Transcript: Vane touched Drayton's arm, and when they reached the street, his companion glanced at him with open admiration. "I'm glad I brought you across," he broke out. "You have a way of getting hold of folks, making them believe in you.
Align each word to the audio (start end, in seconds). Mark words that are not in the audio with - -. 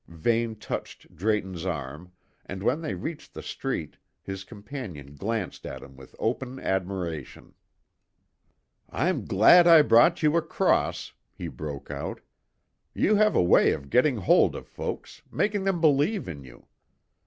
Vane 0.07 0.55
touched 0.55 1.15
Drayton's 1.15 1.63
arm, 1.63 2.11
and 2.47 2.63
when 2.63 2.81
they 2.81 2.95
reached 2.95 3.35
the 3.35 3.43
street, 3.43 3.97
his 4.23 4.43
companion 4.43 5.13
glanced 5.13 5.63
at 5.63 5.83
him 5.83 5.95
with 5.95 6.15
open 6.17 6.57
admiration. 6.59 7.53
"I'm 8.89 9.25
glad 9.25 9.67
I 9.67 9.83
brought 9.83 10.23
you 10.23 10.35
across," 10.37 11.13
he 11.35 11.47
broke 11.49 11.91
out. 11.91 12.19
"You 12.95 13.17
have 13.17 13.35
a 13.35 13.43
way 13.43 13.73
of 13.73 13.91
getting 13.91 14.17
hold 14.17 14.55
of 14.55 14.65
folks, 14.67 15.21
making 15.31 15.65
them 15.65 15.79
believe 15.79 16.27
in 16.27 16.43
you. 16.43 16.65